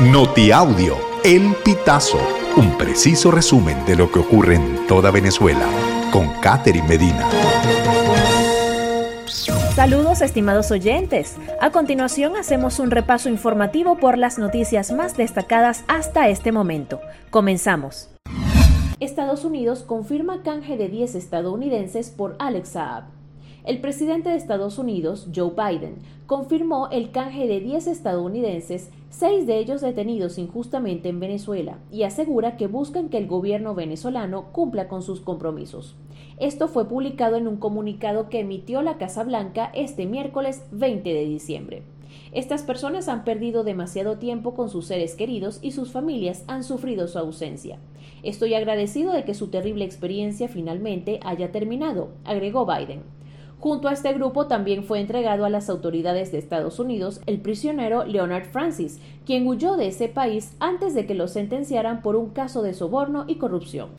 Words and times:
Notiaudio, 0.00 0.94
El 1.24 1.54
Pitazo, 1.64 2.18
un 2.58 2.76
preciso 2.76 3.30
resumen 3.30 3.82
de 3.86 3.96
lo 3.96 4.12
que 4.12 4.18
ocurre 4.18 4.56
en 4.56 4.86
toda 4.86 5.10
Venezuela, 5.10 5.66
con 6.12 6.28
Catherine 6.42 6.86
Medina. 6.86 7.26
Saludos 9.74 10.20
estimados 10.20 10.70
oyentes. 10.70 11.36
A 11.62 11.70
continuación 11.70 12.36
hacemos 12.36 12.78
un 12.78 12.90
repaso 12.90 13.30
informativo 13.30 13.96
por 13.96 14.18
las 14.18 14.38
noticias 14.38 14.92
más 14.92 15.16
destacadas 15.16 15.82
hasta 15.88 16.28
este 16.28 16.52
momento. 16.52 17.00
Comenzamos. 17.30 18.10
Estados 19.00 19.46
Unidos 19.46 19.82
confirma 19.82 20.42
canje 20.42 20.76
de 20.76 20.90
10 20.90 21.14
estadounidenses 21.14 22.10
por 22.10 22.36
Alex 22.38 22.68
Saab. 22.68 23.15
El 23.66 23.80
presidente 23.80 24.28
de 24.28 24.36
Estados 24.36 24.78
Unidos, 24.78 25.28
Joe 25.34 25.50
Biden, 25.50 25.96
confirmó 26.26 26.88
el 26.92 27.10
canje 27.10 27.48
de 27.48 27.58
10 27.58 27.88
estadounidenses, 27.88 28.90
seis 29.10 29.44
de 29.48 29.58
ellos 29.58 29.80
detenidos 29.80 30.38
injustamente 30.38 31.08
en 31.08 31.18
Venezuela, 31.18 31.80
y 31.90 32.04
asegura 32.04 32.56
que 32.56 32.68
buscan 32.68 33.08
que 33.08 33.18
el 33.18 33.26
gobierno 33.26 33.74
venezolano 33.74 34.52
cumpla 34.52 34.86
con 34.86 35.02
sus 35.02 35.20
compromisos. 35.20 35.96
Esto 36.38 36.68
fue 36.68 36.86
publicado 36.88 37.34
en 37.34 37.48
un 37.48 37.56
comunicado 37.56 38.28
que 38.28 38.38
emitió 38.38 38.82
la 38.82 38.98
Casa 38.98 39.24
Blanca 39.24 39.72
este 39.74 40.06
miércoles 40.06 40.62
20 40.70 41.12
de 41.12 41.24
diciembre. 41.24 41.82
Estas 42.30 42.62
personas 42.62 43.08
han 43.08 43.24
perdido 43.24 43.64
demasiado 43.64 44.16
tiempo 44.18 44.54
con 44.54 44.68
sus 44.68 44.86
seres 44.86 45.16
queridos 45.16 45.58
y 45.60 45.72
sus 45.72 45.90
familias 45.90 46.44
han 46.46 46.62
sufrido 46.62 47.08
su 47.08 47.18
ausencia. 47.18 47.80
Estoy 48.22 48.54
agradecido 48.54 49.12
de 49.12 49.24
que 49.24 49.34
su 49.34 49.48
terrible 49.48 49.84
experiencia 49.84 50.46
finalmente 50.46 51.18
haya 51.24 51.50
terminado, 51.50 52.10
agregó 52.24 52.64
Biden. 52.64 53.02
Junto 53.58 53.88
a 53.88 53.92
este 53.92 54.12
grupo 54.12 54.46
también 54.46 54.84
fue 54.84 55.00
entregado 55.00 55.44
a 55.44 55.50
las 55.50 55.70
autoridades 55.70 56.30
de 56.30 56.38
Estados 56.38 56.78
Unidos 56.78 57.20
el 57.26 57.40
prisionero 57.40 58.04
Leonard 58.04 58.44
Francis, 58.44 59.00
quien 59.24 59.46
huyó 59.46 59.76
de 59.76 59.88
ese 59.88 60.08
país 60.08 60.54
antes 60.60 60.94
de 60.94 61.06
que 61.06 61.14
lo 61.14 61.26
sentenciaran 61.26 62.02
por 62.02 62.16
un 62.16 62.30
caso 62.30 62.62
de 62.62 62.74
soborno 62.74 63.24
y 63.26 63.36
corrupción. 63.36 63.90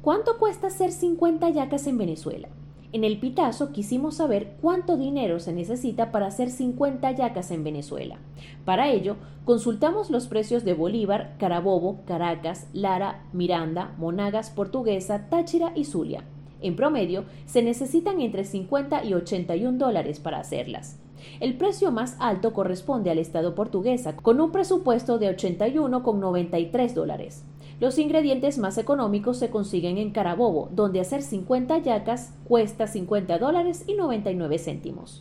¿Cuánto 0.00 0.38
cuesta 0.38 0.66
hacer 0.66 0.90
50 0.90 1.50
yacas 1.50 1.86
en 1.86 1.98
Venezuela? 1.98 2.48
En 2.92 3.04
el 3.04 3.18
Pitazo 3.18 3.72
quisimos 3.72 4.16
saber 4.16 4.56
cuánto 4.60 4.98
dinero 4.98 5.40
se 5.40 5.54
necesita 5.54 6.12
para 6.12 6.26
hacer 6.26 6.50
50 6.50 7.10
yacas 7.12 7.50
en 7.50 7.64
Venezuela. 7.64 8.18
Para 8.66 8.90
ello, 8.90 9.16
consultamos 9.46 10.10
los 10.10 10.26
precios 10.26 10.62
de 10.62 10.74
Bolívar, 10.74 11.36
Carabobo, 11.38 12.00
Caracas, 12.04 12.66
Lara, 12.74 13.24
Miranda, 13.32 13.94
Monagas, 13.96 14.50
Portuguesa, 14.50 15.28
Táchira 15.30 15.72
y 15.74 15.84
Zulia. 15.84 16.24
En 16.60 16.76
promedio, 16.76 17.24
se 17.46 17.62
necesitan 17.62 18.20
entre 18.20 18.44
50 18.44 19.04
y 19.04 19.14
81 19.14 19.78
dólares 19.78 20.20
para 20.20 20.40
hacerlas. 20.40 20.98
El 21.40 21.56
precio 21.56 21.92
más 21.92 22.16
alto 22.20 22.52
corresponde 22.52 23.10
al 23.10 23.18
Estado 23.18 23.54
portuguesa, 23.54 24.16
con 24.16 24.38
un 24.38 24.52
presupuesto 24.52 25.18
de 25.18 25.34
81,93 25.34 26.92
dólares. 26.92 27.44
Los 27.82 27.98
ingredientes 27.98 28.58
más 28.58 28.78
económicos 28.78 29.40
se 29.40 29.50
consiguen 29.50 29.98
en 29.98 30.12
Carabobo, 30.12 30.68
donde 30.70 31.00
hacer 31.00 31.20
50 31.20 31.78
yacas 31.78 32.30
cuesta 32.44 32.86
50 32.86 33.38
dólares 33.38 33.82
y 33.88 33.94
99 33.94 34.56
céntimos. 34.60 35.20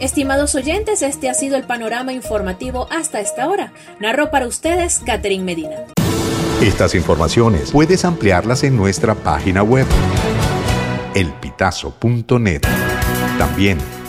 Estimados 0.00 0.56
oyentes, 0.56 1.02
este 1.02 1.30
ha 1.30 1.34
sido 1.34 1.56
el 1.56 1.62
panorama 1.62 2.12
informativo 2.12 2.88
hasta 2.90 3.20
esta 3.20 3.48
hora. 3.48 3.72
Narro 4.00 4.32
para 4.32 4.48
ustedes 4.48 4.98
Catherine 5.06 5.44
Medina. 5.44 5.86
Estas 6.60 6.96
informaciones 6.96 7.70
puedes 7.70 8.04
ampliarlas 8.04 8.64
en 8.64 8.76
nuestra 8.76 9.14
página 9.14 9.62
web 9.62 9.86
elpitazo.net. 11.14 12.62
También 13.38 13.78